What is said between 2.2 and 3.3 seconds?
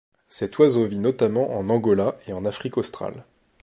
et en Afrique australe.